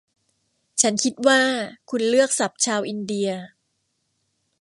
[0.81, 1.41] ฉันคิดว่า
[1.89, 3.29] คุณเลือกศัพท์ชาวอินเดีย